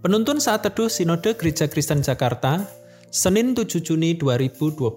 Penuntun 0.00 0.40
saat 0.40 0.64
teduh 0.64 0.88
Sinode 0.88 1.36
Gereja 1.36 1.68
Kristen 1.68 2.00
Jakarta, 2.00 2.64
Senin 3.12 3.52
7 3.52 3.84
Juni 3.84 4.16
2021. 4.16 4.88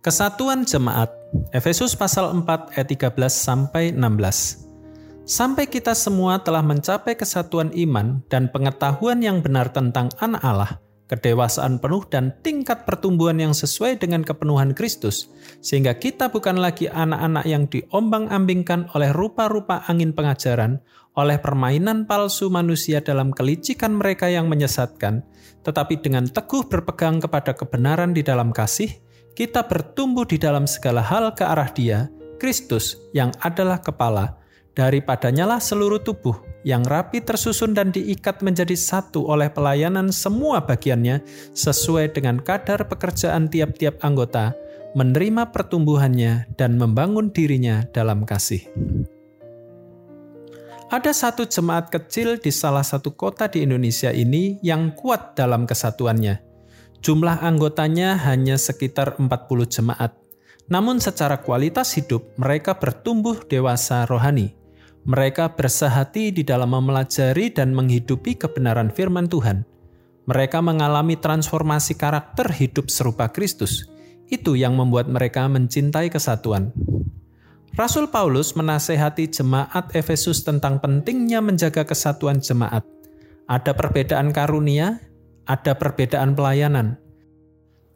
Kesatuan 0.00 0.64
Jemaat, 0.64 1.12
Efesus 1.52 1.92
pasal 1.92 2.32
4 2.32 2.72
ayat 2.72 2.88
13 2.88 3.28
sampai 3.28 3.92
16. 3.92 5.28
Sampai 5.28 5.68
kita 5.68 5.92
semua 5.92 6.40
telah 6.40 6.64
mencapai 6.64 7.20
kesatuan 7.20 7.68
iman 7.76 8.24
dan 8.32 8.48
pengetahuan 8.48 9.20
yang 9.20 9.44
benar 9.44 9.68
tentang 9.68 10.08
anak 10.24 10.40
Allah, 10.40 10.80
kedewasaan 11.06 11.78
penuh 11.78 12.02
dan 12.10 12.34
tingkat 12.42 12.82
pertumbuhan 12.82 13.38
yang 13.38 13.54
sesuai 13.54 14.02
dengan 14.02 14.26
kepenuhan 14.26 14.74
Kristus, 14.74 15.30
sehingga 15.62 15.94
kita 15.94 16.30
bukan 16.30 16.58
lagi 16.58 16.90
anak-anak 16.90 17.44
yang 17.46 17.70
diombang-ambingkan 17.70 18.90
oleh 18.94 19.14
rupa-rupa 19.14 19.86
angin 19.86 20.10
pengajaran, 20.10 20.82
oleh 21.16 21.38
permainan 21.40 22.04
palsu 22.04 22.50
manusia 22.52 23.00
dalam 23.00 23.32
kelicikan 23.32 23.94
mereka 23.96 24.28
yang 24.28 24.50
menyesatkan, 24.50 25.22
tetapi 25.62 26.02
dengan 26.02 26.26
teguh 26.26 26.66
berpegang 26.66 27.22
kepada 27.22 27.54
kebenaran 27.54 28.12
di 28.12 28.26
dalam 28.26 28.50
kasih, 28.50 28.90
kita 29.38 29.64
bertumbuh 29.64 30.26
di 30.26 30.36
dalam 30.36 30.66
segala 30.66 31.00
hal 31.00 31.32
ke 31.32 31.46
arah 31.46 31.70
Dia, 31.72 32.10
Kristus 32.36 33.00
yang 33.16 33.32
adalah 33.40 33.80
kepala, 33.80 34.36
daripadanya 34.76 35.48
lah 35.48 35.60
seluruh 35.62 36.02
tubuh 36.04 36.55
yang 36.66 36.82
rapi 36.82 37.22
tersusun 37.22 37.78
dan 37.78 37.94
diikat 37.94 38.42
menjadi 38.42 38.74
satu 38.74 39.30
oleh 39.30 39.46
pelayanan 39.46 40.10
semua 40.10 40.66
bagiannya 40.66 41.22
sesuai 41.54 42.10
dengan 42.10 42.42
kadar 42.42 42.90
pekerjaan 42.90 43.46
tiap-tiap 43.46 44.02
anggota, 44.02 44.50
menerima 44.98 45.54
pertumbuhannya 45.54 46.50
dan 46.58 46.74
membangun 46.74 47.30
dirinya 47.30 47.86
dalam 47.94 48.26
kasih. 48.26 48.66
Ada 50.90 51.14
satu 51.14 51.46
jemaat 51.46 51.86
kecil 51.86 52.42
di 52.42 52.50
salah 52.50 52.82
satu 52.82 53.14
kota 53.14 53.46
di 53.46 53.62
Indonesia 53.62 54.10
ini 54.10 54.58
yang 54.58 54.90
kuat 54.98 55.38
dalam 55.38 55.70
kesatuannya. 55.70 56.42
Jumlah 56.98 57.46
anggotanya 57.46 58.18
hanya 58.26 58.58
sekitar 58.58 59.14
40 59.22 59.30
jemaat. 59.70 60.18
Namun 60.66 60.98
secara 60.98 61.38
kualitas 61.38 61.94
hidup 61.94 62.34
mereka 62.34 62.74
bertumbuh 62.74 63.38
dewasa 63.46 64.02
rohani 64.10 64.65
mereka 65.06 65.54
bersahati 65.54 66.34
di 66.34 66.42
dalam 66.42 66.74
mempelajari 66.74 67.54
dan 67.54 67.70
menghidupi 67.70 68.34
kebenaran 68.34 68.90
firman 68.90 69.30
Tuhan. 69.30 69.62
Mereka 70.26 70.58
mengalami 70.58 71.14
transformasi 71.14 71.94
karakter 71.94 72.50
hidup 72.50 72.90
serupa 72.90 73.30
Kristus. 73.30 73.86
Itu 74.26 74.58
yang 74.58 74.74
membuat 74.74 75.06
mereka 75.06 75.46
mencintai 75.46 76.10
kesatuan. 76.10 76.74
Rasul 77.78 78.10
Paulus 78.10 78.58
menasehati 78.58 79.30
jemaat 79.30 79.94
Efesus 79.94 80.42
tentang 80.42 80.82
pentingnya 80.82 81.38
menjaga 81.38 81.86
kesatuan 81.86 82.42
jemaat. 82.42 82.82
Ada 83.46 83.78
perbedaan 83.78 84.34
karunia, 84.34 84.98
ada 85.46 85.78
perbedaan 85.78 86.34
pelayanan. 86.34 86.98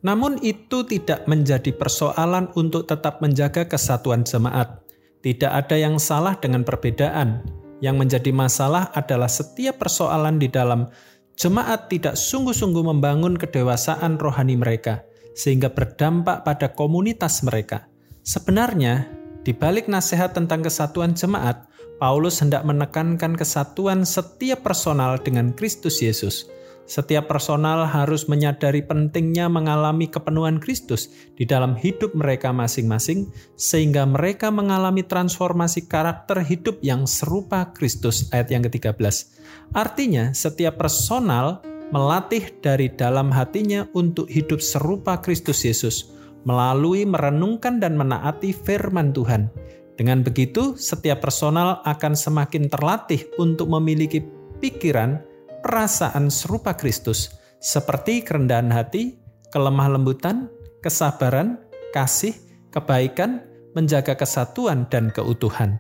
Namun 0.07 0.39
itu 0.47 0.87
tidak 0.87 1.27
menjadi 1.27 1.75
persoalan 1.75 2.55
untuk 2.55 2.87
tetap 2.87 3.19
menjaga 3.19 3.67
kesatuan 3.67 4.23
jemaat. 4.23 4.79
Tidak 5.21 5.53
ada 5.53 5.77
yang 5.77 6.01
salah 6.01 6.37
dengan 6.41 6.65
perbedaan. 6.65 7.45
Yang 7.81 7.97
menjadi 7.97 8.31
masalah 8.33 8.93
adalah 8.93 9.29
setiap 9.29 9.81
persoalan 9.81 10.37
di 10.37 10.49
dalam 10.49 10.89
jemaat 11.37 11.89
tidak 11.89 12.17
sungguh-sungguh 12.17 12.85
membangun 12.85 13.37
kedewasaan 13.37 14.21
rohani 14.21 14.57
mereka, 14.57 15.05
sehingga 15.33 15.73
berdampak 15.73 16.45
pada 16.45 16.73
komunitas 16.73 17.41
mereka. 17.41 17.89
Sebenarnya, 18.21 19.09
di 19.41 19.57
balik 19.57 19.89
nasihat 19.89 20.37
tentang 20.37 20.61
kesatuan 20.61 21.17
jemaat, 21.17 21.65
Paulus 21.97 22.41
hendak 22.41 22.65
menekankan 22.65 23.37
kesatuan 23.37 24.05
setiap 24.05 24.65
personal 24.65 25.21
dengan 25.21 25.53
Kristus 25.53 26.01
Yesus 26.01 26.49
setiap 26.87 27.31
personal 27.31 27.87
harus 27.87 28.27
menyadari 28.27 28.83
pentingnya 28.83 29.47
mengalami 29.47 30.11
kepenuhan 30.11 30.59
Kristus 30.59 31.13
di 31.39 31.47
dalam 31.47 31.79
hidup 31.79 32.13
mereka 32.19 32.51
masing-masing, 32.51 33.31
sehingga 33.55 34.05
mereka 34.05 34.51
mengalami 34.51 35.07
transformasi 35.07 35.87
karakter 35.87 36.43
hidup 36.43 36.83
yang 36.83 37.07
serupa 37.07 37.71
Kristus. 37.71 38.27
Ayat 38.35 38.51
yang 38.51 38.67
ke-13. 38.67 38.99
Artinya, 39.71 40.35
setiap 40.35 40.83
personal 40.83 41.63
melatih 41.91 42.55
dari 42.63 42.91
dalam 42.91 43.31
hatinya 43.35 43.87
untuk 43.95 44.31
hidup 44.31 44.63
serupa 44.63 45.19
Kristus 45.19 45.63
Yesus 45.67 46.11
melalui 46.47 47.05
merenungkan 47.05 47.79
dan 47.83 47.99
menaati 47.99 48.55
firman 48.55 49.13
Tuhan. 49.13 49.51
Dengan 50.01 50.25
begitu, 50.25 50.81
setiap 50.81 51.21
personal 51.21 51.85
akan 51.85 52.17
semakin 52.17 52.73
terlatih 52.73 53.29
untuk 53.37 53.69
memiliki 53.69 54.25
pikiran 54.65 55.21
perasaan 55.61 56.33
serupa 56.33 56.75
Kristus, 56.77 57.37
seperti 57.61 58.25
kerendahan 58.25 58.73
hati, 58.73 59.21
kelemah 59.53 59.97
lembutan, 59.97 60.49
kesabaran, 60.81 61.61
kasih, 61.93 62.35
kebaikan, 62.73 63.45
menjaga 63.77 64.17
kesatuan 64.19 64.89
dan 64.91 65.13
keutuhan. 65.15 65.79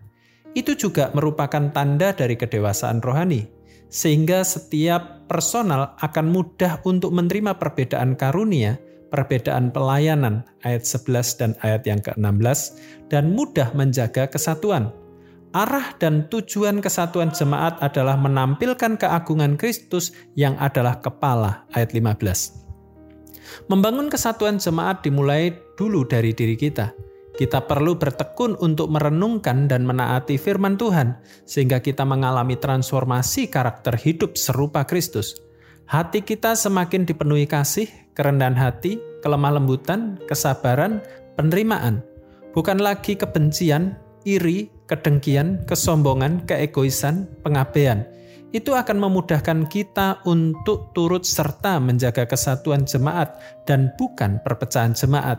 Itu 0.52 0.74
juga 0.74 1.10
merupakan 1.14 1.70
tanda 1.70 2.10
dari 2.14 2.34
kedewasaan 2.34 3.02
rohani, 3.02 3.46
sehingga 3.90 4.42
setiap 4.46 5.26
personal 5.26 5.94
akan 5.98 6.26
mudah 6.30 6.82
untuk 6.86 7.14
menerima 7.14 7.58
perbedaan 7.58 8.18
karunia, 8.18 8.78
perbedaan 9.10 9.74
pelayanan 9.74 10.46
ayat 10.62 10.86
11 10.86 11.40
dan 11.42 11.50
ayat 11.66 11.82
yang 11.84 11.98
ke-16 11.98 12.78
dan 13.10 13.34
mudah 13.34 13.74
menjaga 13.74 14.30
kesatuan 14.30 14.94
Arah 15.50 15.98
dan 15.98 16.30
tujuan 16.30 16.78
kesatuan 16.78 17.34
jemaat 17.34 17.82
adalah 17.82 18.14
menampilkan 18.14 18.94
keagungan 18.94 19.58
Kristus 19.58 20.14
yang 20.38 20.54
adalah 20.62 21.02
kepala, 21.02 21.66
ayat 21.74 21.90
15. 21.90 23.66
Membangun 23.66 24.06
kesatuan 24.06 24.62
jemaat 24.62 25.02
dimulai 25.02 25.50
dulu 25.74 26.06
dari 26.06 26.30
diri 26.30 26.54
kita. 26.54 26.94
Kita 27.34 27.66
perlu 27.66 27.98
bertekun 27.98 28.62
untuk 28.62 28.94
merenungkan 28.94 29.66
dan 29.66 29.82
menaati 29.82 30.38
firman 30.38 30.78
Tuhan, 30.78 31.18
sehingga 31.42 31.82
kita 31.82 32.06
mengalami 32.06 32.54
transformasi 32.54 33.50
karakter 33.50 33.98
hidup 33.98 34.38
serupa 34.38 34.86
Kristus. 34.86 35.34
Hati 35.90 36.22
kita 36.22 36.54
semakin 36.54 37.02
dipenuhi 37.02 37.50
kasih, 37.50 37.90
kerendahan 38.14 38.54
hati, 38.54 39.02
kelemah 39.18 39.58
lembutan, 39.58 40.14
kesabaran, 40.30 41.02
penerimaan, 41.34 42.06
bukan 42.54 42.78
lagi 42.78 43.18
kebencian, 43.18 43.98
iri, 44.24 44.70
kedengkian, 44.90 45.64
kesombongan, 45.64 46.44
keegoisan, 46.44 47.28
pengabaian. 47.44 48.06
Itu 48.50 48.74
akan 48.74 48.98
memudahkan 48.98 49.70
kita 49.70 50.26
untuk 50.26 50.90
turut 50.90 51.22
serta 51.22 51.78
menjaga 51.78 52.26
kesatuan 52.26 52.82
jemaat 52.82 53.38
dan 53.62 53.94
bukan 53.94 54.42
perpecahan 54.42 54.90
jemaat. 54.90 55.38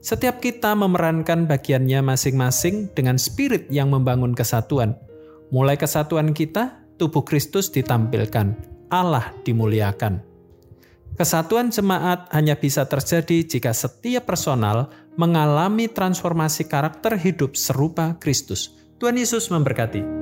Setiap 0.00 0.40
kita 0.40 0.72
memerankan 0.74 1.44
bagiannya 1.44 2.00
masing-masing 2.00 2.88
dengan 2.96 3.20
spirit 3.20 3.68
yang 3.68 3.92
membangun 3.92 4.32
kesatuan. 4.32 4.96
Mulai 5.52 5.76
kesatuan 5.76 6.32
kita, 6.32 6.80
tubuh 6.96 7.22
Kristus 7.22 7.68
ditampilkan, 7.68 8.56
Allah 8.88 9.30
dimuliakan. 9.44 10.29
Kesatuan 11.16 11.72
jemaat 11.72 12.30
hanya 12.32 12.56
bisa 12.56 12.86
terjadi 12.86 13.44
jika 13.46 13.72
setiap 13.74 14.28
personal 14.28 14.92
mengalami 15.18 15.90
transformasi 15.90 16.68
karakter 16.70 17.18
hidup 17.18 17.58
serupa 17.58 18.16
Kristus. 18.20 18.72
Tuhan 19.00 19.16
Yesus 19.16 19.48
memberkati. 19.48 20.19